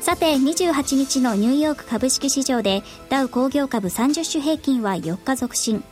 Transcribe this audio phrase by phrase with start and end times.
[0.00, 5.84] さて28日のニューヨーク株式市場でダウ工業株30種平均は4日続伸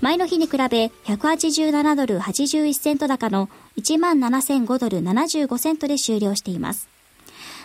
[0.00, 6.88] 前の日に比べ187ドル81セント高の17,005ドル75セントで終了しています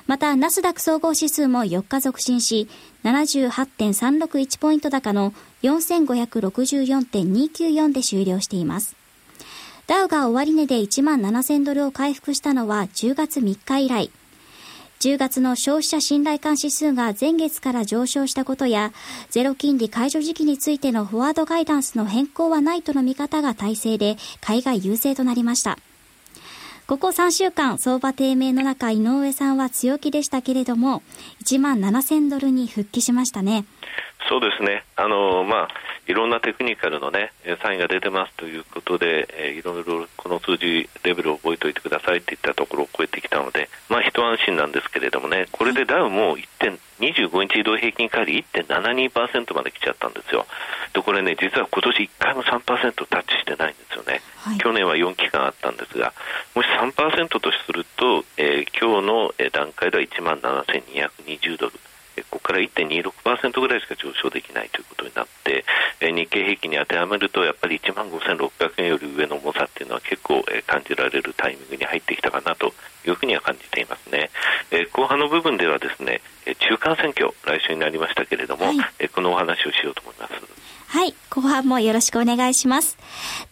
[0.08, 2.70] また、ナスダック総合指数も4日続伸し、
[3.04, 8.96] 78.361ポイント高の4564.294で終了しています。
[9.85, 14.10] ダウが終値で1万7000ドルを回復したのは10月3日以来。
[15.00, 18.92] 10月の消費者信頼感指数が前月から上昇したことや、
[19.30, 25.77] ゼロ金利解除時期についてのフォワードガイダンスの変更はないとの見方が大勢で、海外優勢となりました。
[26.88, 31.04] ここ3週間、相場低迷の中、井上さんは強気でしたけれども、
[31.43, 33.66] 1万7000ドルに復帰しましたね。
[34.30, 34.84] そうですね。
[34.96, 35.68] あの、まあ、
[36.08, 50.48] いろんなテクニカルのね、サインが出てますということで、えいろいろこの数字レベルを覚えておいてくださいって言ったところを超えてきたので、まあ一安心なんですけれどもね、これでダウも1.25日移動平均乖離1.72%まで来ちゃったんですよ。
[50.94, 54.21] で、これね、実は今年1回も3%タッチしてないんですよね。
[54.38, 56.14] はい、去年は4期間あったんですが、
[56.55, 61.74] もし3%とすると、えー、今日の段階では1万7220ドル。
[62.23, 65.66] ここから1.26%ぐらいしか上昇できないということになって、
[66.00, 72.74] え日経平均に当てはめるとやっぱり1万5600円より上の重さっていうのは結構、え感じられるタイミングに入ってきたかなと
[73.06, 74.29] いうふうには感じていますね、
[74.72, 76.22] え後半の部分ではですね
[76.59, 80.47] 中間選挙来週になりましたけれども、はい、えこのお話をしようと思います
[80.88, 81.13] はい。
[81.29, 82.97] 後半もよろしくお願いします。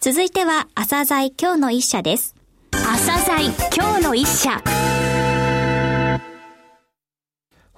[0.00, 2.34] 続いては、朝鮮今日の一社です。
[2.72, 4.62] 朝鮮今日の一社。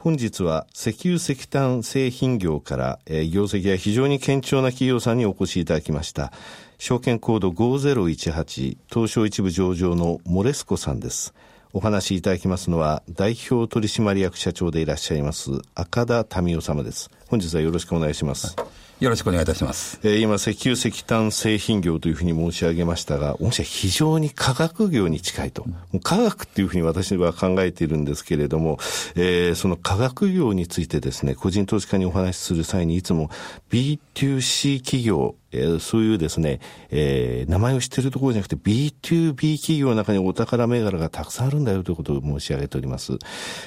[0.00, 6.32] 本日は石油石炭製品業から、えー、業績が非常に堅調な企業さんにお越しいただきました。
[6.78, 11.34] 証券コード5018東証一部上場のモレスコさんです。
[11.72, 17.10] お話しいただきますのは代表取締役社長でいらっしゃいます赤田民夫様です。
[17.26, 18.54] 本日はよろしくお願いします。
[18.56, 20.00] はいよろしくお願いいたします。
[20.02, 25.64] えー、今、石油石炭製品業というふうに申し上げましたが、御社非常に科学業に近いと。
[25.68, 28.78] もう科学っていうふうに私は考えているんですけれども、
[29.14, 33.30] えー、その科学業についてですね、個人投資家にお話しする際にいつも
[33.70, 36.60] B2C 企業、えー、そういうですね、
[36.90, 43.18] えー、名前を知っているところじゃなくて B2B 企業の中にお宝銘柄がたくさんあるんだよということを申し上げております。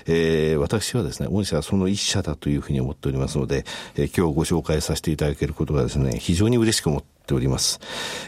[0.05, 3.65] えー、私はですね、御社はその一社だというふうに思っておりますので、
[3.95, 7.79] えー、今日ご紹介させていただけることがですね、非常に嬉しく思っております。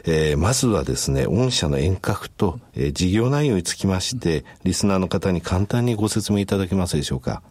[0.06, 7.44] えー、まずはですね、御社の遠隔と、えー、事業内容につきまして、リスナーの方に簡単にご説明いただけますでしょうか。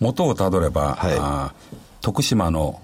[0.00, 2.80] 元をたどれば、はい、徳島の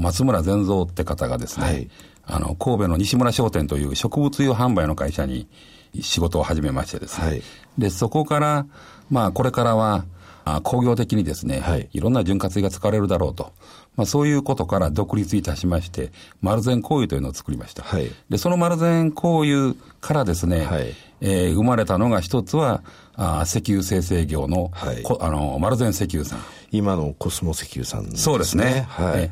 [0.00, 1.90] 松村善三って方がですね、はい、
[2.26, 5.48] あの、神戸の西村商店という植物油販売の会社に
[6.00, 7.42] 仕事を始めましてですね、はい、
[7.78, 8.66] で、そこから、
[9.10, 10.04] まあ、これからは、
[10.62, 13.52] 工業的にですね、はい、いろんな潤滑油が使われるだろうと。
[13.96, 16.10] まあ、そういうことから独立いたしまして、
[16.40, 17.82] 丸善香油というのを作りました。
[17.82, 22.82] はい、で、その丸善香油からですね、はい、えー、生まれたのが一つは、
[23.16, 26.38] あ石油生成業の、はい、あの、丸善石油さん。
[26.72, 28.86] 今のコスモ石油さん、ね、そうですね。
[28.88, 29.30] はい。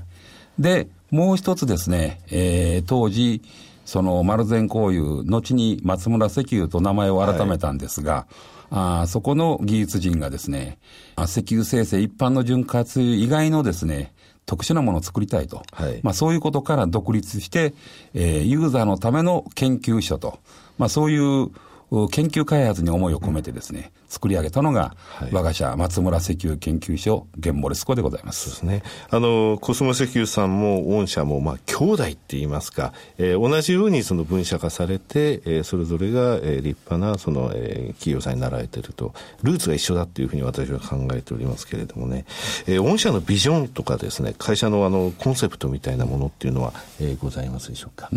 [0.58, 3.42] で、もう一つですね、えー、当時、
[3.84, 10.78] その丸善香油、後に松村石油と名前を改めたんですが、はいあそこの技術人がですね、
[11.24, 14.12] 石油生成一般の潤滑油以外のですね、
[14.46, 15.62] 特殊なものを作りたいと。
[15.72, 17.74] はい、まあそういうことから独立して、
[18.14, 20.38] えー、ユーザーのための研究所と。
[20.78, 21.50] まあそういう
[21.90, 24.94] 研究開発に思いを込めてですね、作り上げたのが、
[25.32, 28.50] 我が社松村石油研究所ゲンモレスコでございます。
[28.50, 28.82] そうですね。
[29.10, 42.26] あの、コスモ石油さんも御社も、まあ、兄弟って言いますか、えー、同じようにその分社化されて、えー、それぞれが、えー、立派な、その、えー、企業さんになられていると、ルーツが一緒だっていうふうに私は考えておりますけれどもね、
[42.66, 48.10] えー、御社のビジョンとかですね、会社のあの、コンセプトみたいなものっていうのは、えー、ございますでしょうか？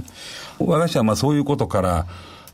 [0.59, 2.05] 我が社はまあそういうことから、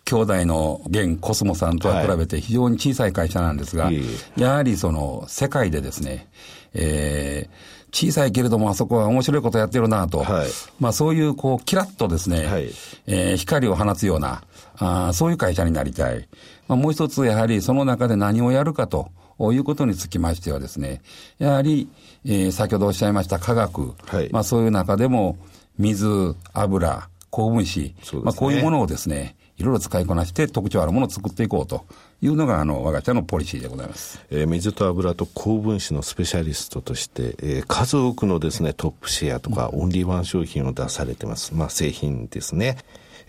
[0.07, 4.01] 兄弟の現コスモさんとは比べて非常に小さい会社なんですが、はい、
[4.37, 6.29] やはりその世界でですね、
[6.73, 10.47] えー、小さいけれどもあそこは面白いことやってるなと、はい、
[10.79, 12.69] まあそういうこうキラッとですね、はい、
[13.05, 14.43] えー、光を放つような、
[14.77, 16.29] あそういう会社になりたい。
[16.69, 21.01] まあ、もう一つやはりその中で何をやるかということにつきましてはですね、
[21.37, 21.89] やはり、
[22.25, 25.37] えー、先ほどおっしゃいました化学、はい、まあそういう中でも、
[25.77, 31.85] 水、油、高分子、ね、まあこういうものをですね、いろいろ使いこなして特徴あるものを作っていこうと
[32.21, 34.19] いうのが、あの、我が社のポリシーでございます。
[34.29, 41.55] えー、水と油と高分子のスペシャリストとして、えー、数多くのですね、トップシェアとか、オンリーワン商品を出されてます。
[41.55, 42.77] まあ、製品ですね。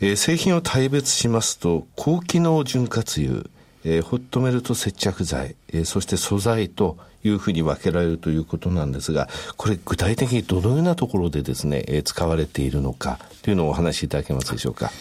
[0.01, 3.49] えー、製品を大別しますと、高機能潤滑油、
[3.85, 14.93] えー、ホットメルト接着剤、えー、そして素材というふうに分けられるということなんですが、これ具体的にどのようなところでですね、えー、使われているのかというのをお話しいただけますでしょうか。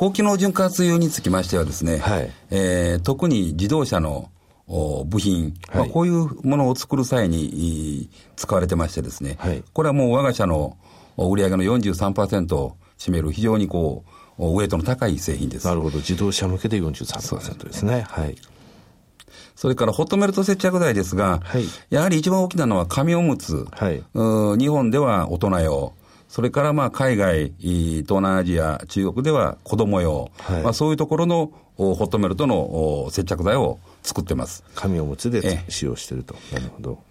[0.00, 4.30] 高機能潤滑油につきましてはですね、はい、えー、特に自動車の
[4.66, 10.78] 部品、はい、まあ、こういうものを作る際に使われてましてですね、はい、これはもう我が社の
[11.18, 14.06] 売上の43%を占める非常にこ
[14.38, 15.66] う、ウエイトの高い製品です。
[15.66, 15.98] なるほど。
[15.98, 18.06] 自動車向けで43%ですね。
[18.08, 18.36] はい。
[19.54, 23.66] それからホットメルト接着剤ですが、はい、やはり一番大きなのは紙おむつ。
[23.70, 24.02] はい、
[24.58, 25.92] 日本では大人用。
[26.30, 34.62] それからまあ海外、東南アジア、中国では子供用、はい、まあ、そういうところのホットメルトの接着剤を作ってます。
[34.76, 36.36] 紙おむつで使用していると。
[36.52, 37.02] なるほど。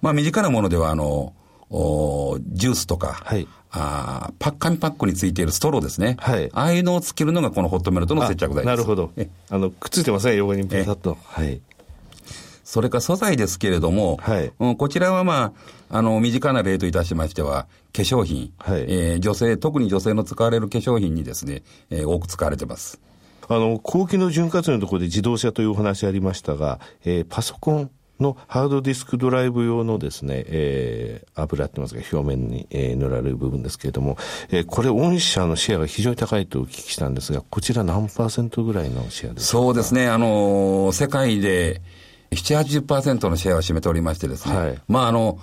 [0.00, 1.32] まあ身近なものでは、あの、
[1.70, 6.16] おジュースとか、はい、あパッカミパックについているストローですね。
[6.20, 6.48] はい。
[6.52, 8.66] ああいうのをつけるのがこのホットメルトの接着剤です。
[8.66, 9.10] なるほど。
[9.50, 11.18] あの、くっついてません、横にペタッと。
[11.24, 11.60] はい。
[12.62, 23.00] それから素材ですけれども、はい、うん、こちらはまあ、あの、身近な例といたしましては、化粧品、はい、えー、女性、特に女性の使われる化粧品にですね、えー、多く使われてます。
[23.48, 27.90] あの、高機能潤滑油のところで自動車というお話ありましたが、えー、パソコン
[28.20, 34.18] のハードディスクドライブ用のですね、えー、油ってますが、表面に、えー、塗られる部分ですけれども、
[34.50, 39.52] えー、これ、御社のシェアが非常に高いとお聞きしたんですが、こちら何パーセントぐらいのシェアですか？
[39.52, 41.80] そうですね、あのー、世界で、
[42.32, 45.38] 7、80%のシェアを占めておりましてですね、はい、まああの、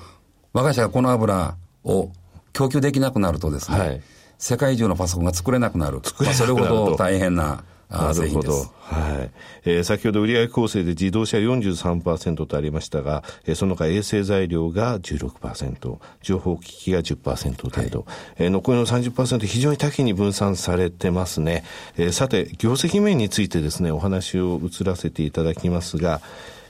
[0.56, 2.12] 我が社がこの油を
[2.54, 4.02] 供給できなくなるとですね、はい、
[4.38, 6.00] 世界中のパソコンが作れなくなる。
[6.22, 8.54] まあ、それほど大変ななるほど。
[8.80, 9.32] はい。
[9.66, 21.66] えー、先ほど売上構成で自動車43%とありましたが、えー、その他衛星材料が16%、情報機器が10%程度、はい、えー、残りの30%非常に多岐に分散されてますね。
[21.98, 26.22] えー、さて、業績面についてですね、お話を移らせていただきますが、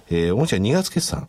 [0.10, 1.28] えー、御社2月決算。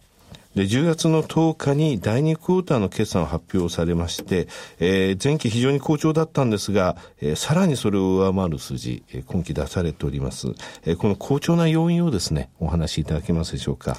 [0.56, 4.48] で、10月の10日に第2クォーターの決算を発表されまして、
[4.78, 10.48] えー、前期非常に好調だったんですが、えー、さらにそれを上回る数字、えー、今期出されております。
[10.86, 13.98] えー、この好調な要因をですね、お話しいただけますでしょうか。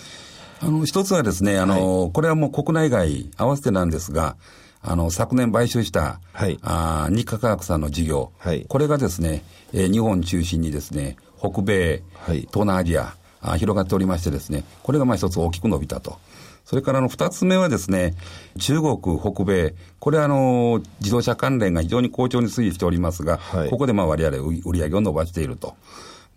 [0.59, 4.35] あの、一つはですね、あの、はい、これはもう国内外合わせてなんですが、
[4.81, 9.43] あの、昨年買収した、はい、あ日課科学さんの事業、はい、これがですね、
[9.73, 16.17] えー、日本中心にですね、北米、はい、東南アジア、あ広がっておりましてですね、これがまあ一つ大きく伸びたと。
[16.67, 18.13] それからあの二つ目はですね、
[18.59, 25.77] 中国、北米、これはあの、自動車関連が非常に好調に推移しておりますが、はい、ここでまあ割合売り上げを伸ばしていると。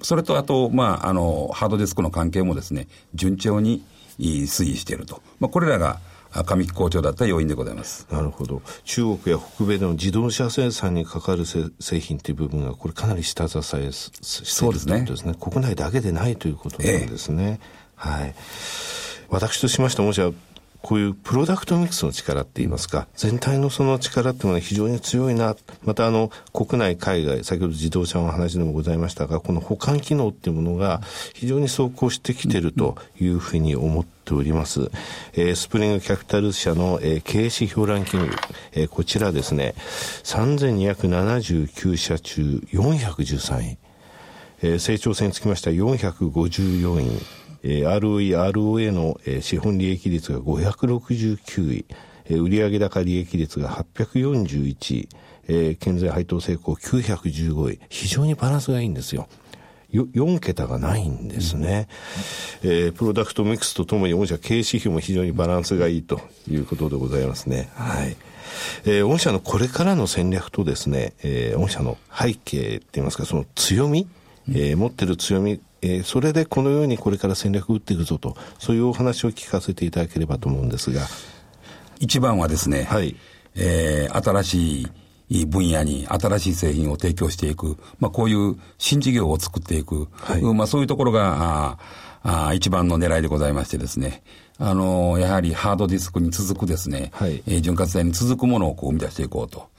[0.03, 3.85] それとあと、まあ、あの、ハードディスクの関係もですね、順調に
[4.21, 5.21] 推移していると。
[5.41, 5.99] まあ、これらが
[6.33, 8.07] 上期好調だった要因でございます。
[8.09, 8.63] なるほど。
[8.85, 14.11] 中国や北米での自動車生産にかかる製品という部分が、これかなり下支えし
[14.61, 15.35] ているということですね。
[15.41, 17.59] 国内だけでないということなんですね。
[17.61, 18.35] ええ、はい。
[19.31, 20.21] 私としましても、し
[20.83, 25.55] こういうプロダクトミックスの力って言いますか、全体のその力っていうのは非常に強いな。
[25.85, 31.03] またあの、国内、海外、先ほど自動車の話でもございましたが、この保管機能っていうものが
[31.35, 34.91] 非常に走行してきてるというふうに思っております。
[35.35, 38.35] えー、スプリングキャピタル社の、えー、経営指標ランキング、
[38.73, 39.75] えー、こちらですね、
[40.25, 43.77] 3279社中413位。
[44.63, 47.40] えー、成長性につきましては454位。
[47.63, 51.85] えー、ROE、ROA の、えー、資本利益率が569位、
[52.27, 55.09] えー、売上高利益率が841位、
[55.49, 59.29] えー、健全配当成功915位、非常にバランスがいいんですよ。
[59.93, 61.89] 4桁がないんですね、
[62.63, 67.71] うん、えー、プロダクトミックスとともに御社経営指標も非常にバランスがいいということでございますね。
[67.75, 68.17] はい。
[68.85, 74.09] えー、御社のこれからの戦略とですね、えー、御社の背景って言いますか、その強み、
[74.49, 81.07] えー、持ってる強みえー、それでこのようにこれから戦略を打っていくぞと、そういうお話を聞かせていただければと思うんですが。
[82.01, 83.15] 一番はですね、はい、
[83.55, 84.89] えー、新し
[85.29, 91.77] い分野に新しい製品を提供していく、まあ、こういう新事業を作っていく、はい、まあ、そういうところが、
[92.23, 94.23] ああ一番の狙いでございましてですね、
[94.59, 99.70] あのやはりハードディスクに続くですね、はい、えー、潤滑剤に続くものをこう生み出していこうと。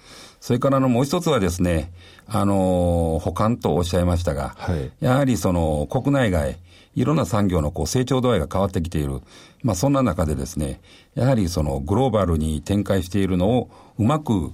[0.42, 1.94] それからのもう一つはですね、
[2.28, 6.58] あの、保管とおっしゃいましたが、はい、やはりその国内外、
[6.96, 9.22] いろんな産業のこう成長度合いが変わってきている。
[9.62, 10.82] まあそんな中でですね、
[11.14, 14.52] やはりそのグローバルに展開しているのをうまく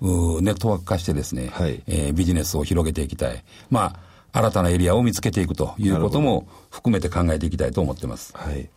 [0.00, 3.44] ネットワーク化してですね、はい、えー、ビジネスを広げていきたい。
[3.70, 3.96] ま
[4.32, 8.32] あ、新たなエリアを見つけていくということも含めて考えていきたいと思ってます。
[8.36, 8.68] はい。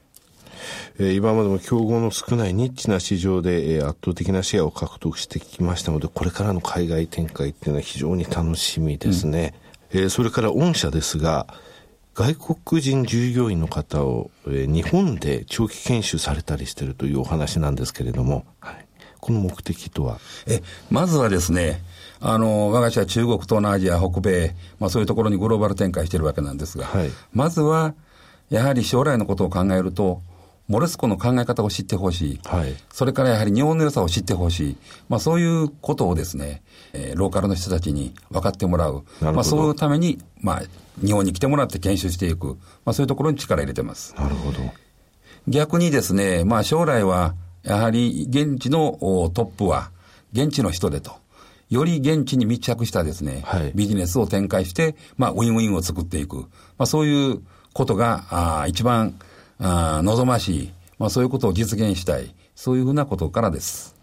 [0.99, 9.53] えー、今までも競合の少ないニッチな市場で、えー、圧倒的なシェアを獲得してきましたので、これからの海外展開っていうのは非常に楽しみですね。
[9.93, 11.47] うん、えー、それから御社ですが、
[12.13, 18.85] 外国人従業員の方を、えー、日本で長期研修されたりしているというお話なんですけれども、はい、
[19.21, 20.19] この目的とは？
[20.45, 21.81] え、まずはですね、
[22.19, 27.95] あの、我が社は中国、東南アジア、北米、まあそういうところにグローバル展開しているわけなんですが、はい、まずは、
[28.49, 30.21] やはり将来のことを考えると、
[30.67, 34.77] モレスコの考え方を知ってほしい、はい、それからやはり日本の良さを知ってほしい、
[35.09, 36.61] まあ、そういうことをですね、
[36.93, 40.61] えー、ローカルの人たちに分かってもらう、まあ、そういうために、まあ、
[41.05, 44.15] 日本に来てもらって研修していく、まあ、そういうところに力入れてます。
[44.15, 44.59] なるほど。
[45.47, 48.97] 逆にですね、まあ、将来は、やはり現地の
[49.33, 49.91] トップは、
[50.33, 51.13] 現地の人でと。
[51.69, 56.37] より現地に密着したですね、はい、ビジネスを展開して、まあ、ウィンウィンを作っていく。
[56.37, 56.47] ま
[56.79, 57.41] あ、そういう
[57.73, 58.25] ことが、
[58.61, 59.17] あ一番、
[59.61, 63.95] あ望ましい、まあ、そういうことを実現したい、そういうふうなことからです。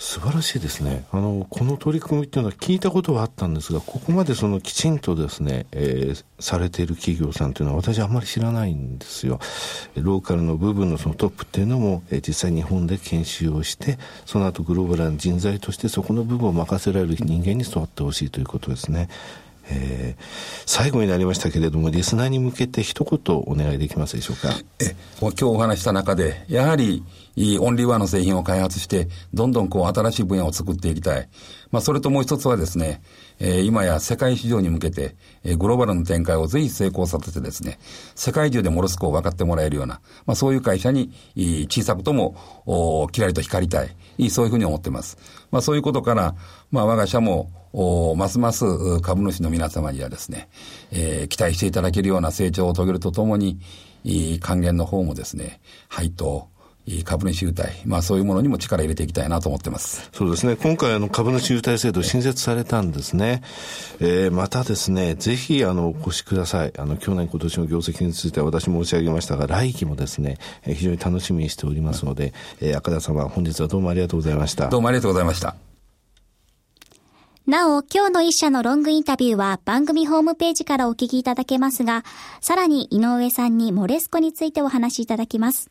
[0.00, 1.04] 素晴らしいですね。
[1.12, 9.40] あの、この取り組みっていうのは聞いたことはあったんですが、ここまでそのきちんとですね、えー、されている企業さんというのは私はあんまり知らないんですよ。
[9.96, 19.10] ローカルの部分のそのトップっていうのも、えー、実際日本で研修をして、その後グローバルな人材としてそこの部分を任せられる人間に育ってほしいということですね。
[19.70, 20.22] えー、
[20.66, 24.50] 最後になりましたけれども、リスナーに向けて一言お願いできますでしょうか？
[24.80, 27.04] え、今日お話した中で、やはり、
[27.60, 31.28] オンリーワンの製品を開発して、どんどんこう新しい分野を作っていきたい。
[31.70, 33.00] まあ、それともう一つはですね、
[33.40, 37.78] え、今や世界市場に向けて、え、グローバルの展開をぜひ成功させてですね、
[38.14, 41.10] 世界中でモルスコを分かってもらえるような、まあ、そういう会社に、
[41.70, 43.96] 小さくとも、おきらりと光りたい。
[44.28, 45.16] そういうふうに思ってます。
[45.50, 46.34] まあ、そういうことから、
[46.70, 50.48] まあ、我が社も、おますます株主の皆様にはですね、
[50.90, 53.60] えー、期待していただけるような成長を遂げるとともに、
[54.40, 56.48] 還元の方もですね、配当、
[57.04, 60.08] 株主優待、まあそういうものにも力入れていきたいなと思ってます。
[60.12, 60.56] そうですね。
[60.56, 63.42] 今回あの株主優待制度新設されたんですね。
[64.00, 66.72] えー、またですね、ぜひあのお越しください。
[66.78, 74.68] あの去年今年の業績については私申し上げましたが、来期もですね、えー、非常に楽しみにしておりますので、えー、赤田様本日はどうもありがとうございました。
[74.68, 75.56] どうもありがとうございました。
[77.46, 82.04] なお、今日の一社のロングインタビューは番組ホームページからお聞きいただけますが、
[82.40, 85.68] さらに井上さんにモレスコについてお話しいただきます。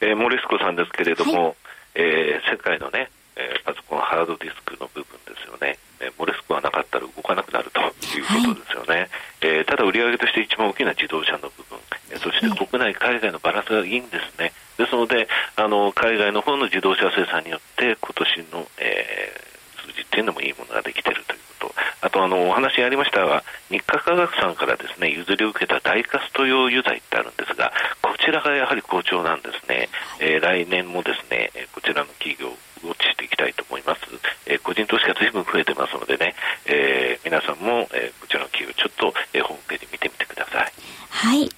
[0.00, 1.54] えー、モレスコさんですけれども、はい、
[1.94, 9.08] えー、世界のね、えー、パソコンハードディスクの部分ですよね、えー、モレスコがなかったら動かなくなるということですよね、はい、
[9.42, 11.78] えー、ただ売上として一番大きな自動車の部分、
[12.10, 29.88] えー、そして国内、海外のバランスがいいんですね、ですので、あの海外の方の自動車生産によって、今年の、えー数字っていうのもいいものができているということ、あとあのお話ありましたが、日課科学さんからですね譲り受けたダイカスト用油剤ってあるんですが、こちらがやはり好調なんですね、
[30.20, 34.00] えー、来年もですねこちらの企業、ウォッチしていきたいと思います、
[34.46, 36.34] えー、個人投資がずいぶん増えてますのでね、
[36.66, 40.72] えー、皆さんも、えー、こちらの企業、ちょっと、えー、ホームページ見てみてください。
[41.10, 41.50] はい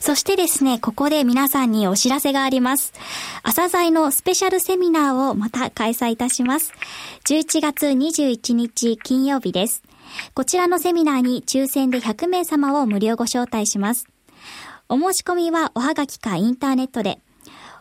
[0.00, 2.92] そしてですね、ここで皆さんにお知らせがあります。
[3.42, 6.74] 朝鮮のスペシャルセミナーをまた開催いたします。
[7.24, 9.82] 11月21日金曜日です。
[10.34, 14.06] こちらのセミナーに抽選で100名様を無料ご招待します。
[14.90, 17.18] お申し込みはおはがきかインターネットで。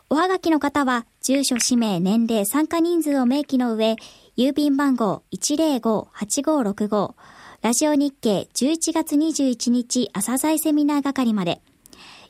[0.10, 3.98] おはがきの方は、住所、氏名、年齢、参加人数を明記の上、
[4.38, 7.14] 郵便番号105-8565、
[7.62, 11.62] ラジオ日経11月21日朝鮮セミナー係まで。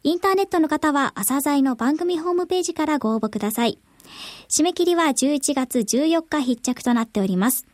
[0.07, 3.77] インターネットの方は朝鮮の番組ホームページからご応募ください。
[4.47, 7.67] 締め切りは11月14日必着となっております。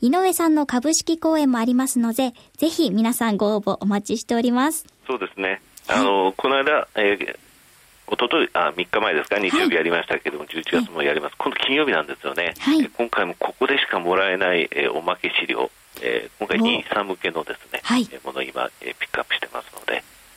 [0.00, 4.86] 井上さんの株式講演もありますので、ぜひ皆さんご応募お待ちしております。
[5.08, 5.62] そうですね。
[5.88, 7.38] あの、はい、この間、えー
[8.06, 15.70] おとといあ3日前ですか、日曜日やりましたけども、はい、11月もやります、今度金曜日なんですよね、はい、今回もここでしかもらえない、えー、おまけ資料、
[16.02, 16.94] えー、今回、ニー。
[16.94, 20.04] サ向けのですね、はい、ものを今、えー、ピックアップしてますので、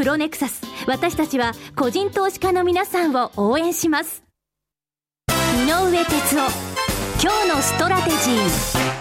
[0.00, 0.62] プロネクサス。
[0.86, 4.24] 私たちは個人投資家の皆さんを応援します。
[5.28, 6.48] 井上哲夫。
[7.22, 9.00] 今日のストラテジー。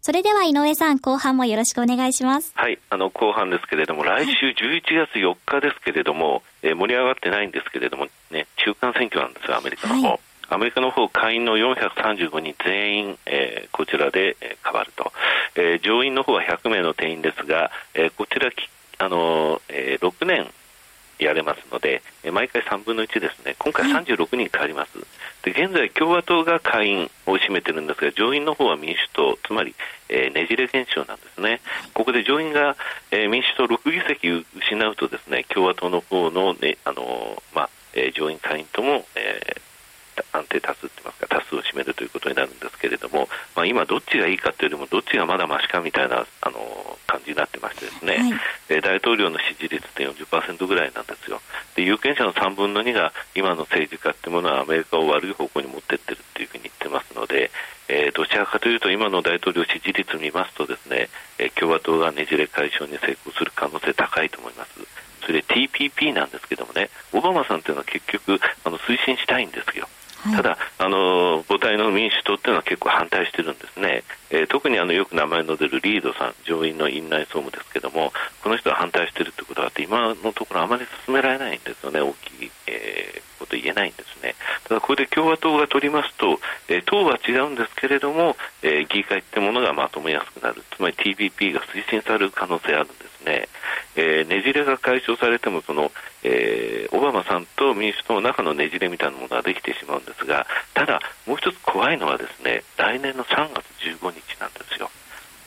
[0.00, 2.52] それでは井上さん、後半もよろしくお願いします。
[2.54, 10.08] はい、あの後半ですけれども、来週11月4日ですけれども、えー、盛り上がってないんですけれども、ね、中間選挙なんですよ、アメリカの方。
[10.08, 10.20] はい
[10.54, 15.12] アメリカの方下院の435人全員、えー、こちらで、えー、変わると、
[15.56, 18.50] えー、上院の方は100名の定員ですが、えー、こちら
[18.98, 20.46] あのーえー、6年
[21.18, 24.92] やれますので、毎回3分の1ですね、今回36人変わります、
[25.42, 29.74] で現在、共和党が下院を占めてるんですが、上院の方は民主党、つまり、
[30.08, 31.60] えー、ねじれ現象なんですね、
[31.94, 32.76] ここで上院が、
[33.10, 39.73] えー、民主党6議席失うと、ですね共和党の方のねあのまあえー、上院、下院とも、えー、
[40.32, 48.18] 安定多数って言いますか多数を占めるということになるんですけれども、まあ、今、どっちがいいかというよりもどっちがまだましかみたいなあの感じになってましてですね、
[48.68, 51.40] はい、大統領の支持率って40%ぐらいなんですよ
[51.76, 57.50] で有権者の3分の2が今の政治家っていうものはアメリカを悪い方向に持っていってるっていうふうに言ってますので、
[57.88, 64.72] えー、どちらかというと今の大統領支持率を見ますとですね、えー、共和党がねじれ解消に成功する可能性高いと思います。
[65.24, 69.88] それで TPP なんですけどもね、オバマさんというのは結局あの推進したいんですよ。
[70.32, 78.12] ただ、あの母体の民主党っていうのは結構反対してるんですね、えー、特にあのよく名前の出るリードさん、上院の院内総務ですけども、
[78.42, 84.34] この人は反対しているってことがあって、今のところあまり進められないんですよね、大きい、えー、こと言えないんですね。
[84.66, 93.48] ただ、これで共和党が取りますと、えー、党は違うんですけれども、えー、議会ってものがまとめやすくなる、つまり TPP が推進される可能性あるんですね。
[93.96, 103.64] えー、ねじれが解消されてもその、えー、オバマさんと民主党の中のねじれみたいなものができてしまうんですがただ、もう一つ怖いのはですね来年の3月
[104.00, 104.90] 15日なんですよ。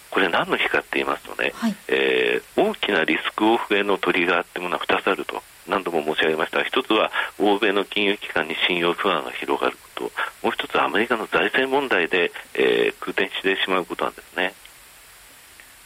[0.10, 10.10] これ何の日かって言いますとね、はい、えー、大きなリスクオフへのトリガーってものは2つあると何度も申し上げました1つは欧米の金融機関に信用不安が広がることも
[10.46, 14.54] う1つはアメリカの財政問題で、えー、空転してしまうことなんですね。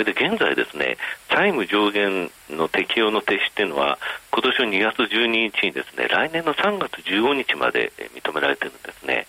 [0.04, 0.98] で現在、ですね
[1.30, 3.98] 債務上限の適用の停止っていうのは
[4.32, 9.28] 今年の2月12日にですね来年の3月15日まで認められているんですね。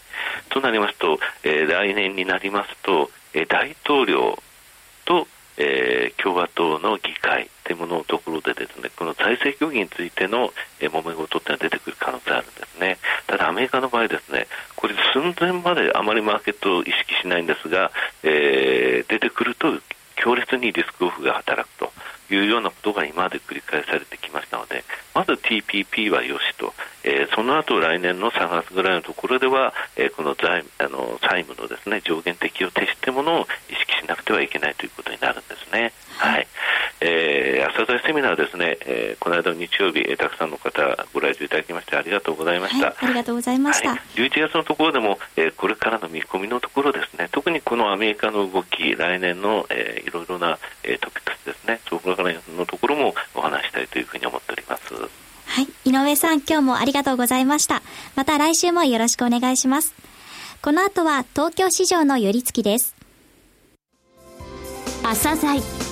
[0.48, 4.38] となりますと、えー、来年になりますと、えー、大統領
[5.04, 12.98] と、えー、共和党の議会というもののところでですねこの財政協議についての、えー、揉め事っていうのは出てくる可能性あるんですね。
[13.26, 17.90] ただアメリカの場合ですねこれ寸前まであまりマーケットを意識しないんですが、
[18.22, 19.72] えー、出てくると
[20.22, 21.92] 強烈にリスクオフが働くと
[22.32, 35.92] いうようなことが今まで繰り返されてきましたので、まず TPP はよしと、えー、その後来年の3月ぐらいのところでは、えー、この財あの債務のですね上限適用停止というものを意識しなくてはいけないということになるんですね。
[36.18, 36.46] はい、
[37.04, 42.86] えー、朝鮮セミナーですね、えー、この間の日曜日、えー、たくさんの方ご来場いただきましてありがとうございました。
[42.86, 43.90] はい、ありがとうございました。
[43.90, 52.16] はい、11月のところでも、えー、これからの見込みのところですね、特にこのアメリカの動き、来年の、えー、いろいろな、えー、トピックスですね、そこら
[52.56, 54.94] のところもお話したいというふうに思っております。
[54.94, 55.68] はい。
[55.84, 57.82] 井上さん、今日もありがとうございました。
[58.14, 59.92] また来週もよろしくお願いします。
[60.62, 62.94] この後は東京市場の寄り付きです。
[65.02, 65.91] 朝鮮